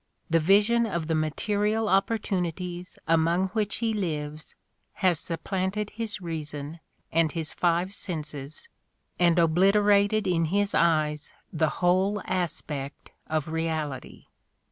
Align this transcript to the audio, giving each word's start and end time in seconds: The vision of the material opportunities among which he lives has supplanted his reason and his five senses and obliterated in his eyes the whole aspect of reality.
The 0.31 0.39
vision 0.39 0.87
of 0.87 1.05
the 1.05 1.13
material 1.13 1.87
opportunities 1.87 2.97
among 3.07 3.49
which 3.49 3.75
he 3.75 3.93
lives 3.93 4.55
has 4.93 5.19
supplanted 5.19 5.91
his 5.91 6.19
reason 6.19 6.79
and 7.11 7.31
his 7.31 7.53
five 7.53 7.93
senses 7.93 8.67
and 9.19 9.37
obliterated 9.37 10.25
in 10.25 10.45
his 10.45 10.73
eyes 10.73 11.33
the 11.53 11.69
whole 11.83 12.19
aspect 12.25 13.11
of 13.27 13.49
reality. 13.49 14.25